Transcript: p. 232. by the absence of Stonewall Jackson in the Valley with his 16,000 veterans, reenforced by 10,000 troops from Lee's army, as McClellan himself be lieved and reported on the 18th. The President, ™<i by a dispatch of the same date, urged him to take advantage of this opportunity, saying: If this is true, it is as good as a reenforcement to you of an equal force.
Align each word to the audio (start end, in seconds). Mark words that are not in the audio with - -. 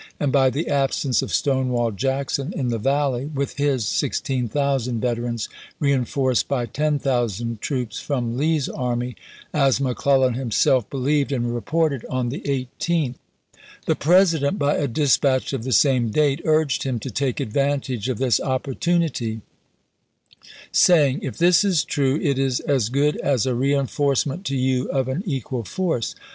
p. 0.19 0.25
232. 0.25 0.31
by 0.31 0.49
the 0.49 0.67
absence 0.67 1.21
of 1.21 1.31
Stonewall 1.31 1.91
Jackson 1.91 2.51
in 2.53 2.69
the 2.69 2.79
Valley 2.79 3.27
with 3.27 3.57
his 3.57 3.87
16,000 3.87 4.99
veterans, 4.99 5.47
reenforced 5.79 6.47
by 6.47 6.65
10,000 6.65 7.61
troops 7.61 7.99
from 7.99 8.35
Lee's 8.35 8.67
army, 8.67 9.15
as 9.53 9.79
McClellan 9.79 10.33
himself 10.33 10.89
be 10.89 10.97
lieved 10.97 11.31
and 11.31 11.53
reported 11.53 12.03
on 12.09 12.29
the 12.29 12.41
18th. 12.41 13.13
The 13.85 13.95
President, 13.95 14.55
™<i 14.55 14.57
by 14.59 14.75
a 14.77 14.87
dispatch 14.87 15.53
of 15.53 15.63
the 15.63 15.71
same 15.71 16.09
date, 16.09 16.41
urged 16.45 16.81
him 16.81 16.97
to 16.97 17.11
take 17.11 17.39
advantage 17.39 18.09
of 18.09 18.17
this 18.17 18.39
opportunity, 18.39 19.41
saying: 20.71 21.19
If 21.21 21.37
this 21.37 21.63
is 21.63 21.83
true, 21.83 22.19
it 22.23 22.39
is 22.39 22.59
as 22.61 22.89
good 22.89 23.17
as 23.17 23.45
a 23.45 23.53
reenforcement 23.53 24.45
to 24.47 24.55
you 24.57 24.89
of 24.89 25.07
an 25.07 25.21
equal 25.27 25.63
force. 25.63 26.15